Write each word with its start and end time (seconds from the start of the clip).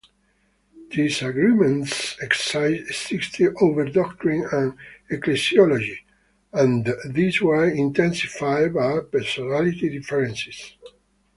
Disagreements 0.89 2.17
existed 2.23 3.53
over 3.61 3.85
doctrine 3.85 4.47
and 4.51 4.75
ecclesiology, 5.11 5.97
and 6.51 6.95
these 7.07 7.39
were 7.39 7.69
intensified 7.69 8.73
by 8.73 9.01
personality 9.01 9.89
differences. 9.89 10.73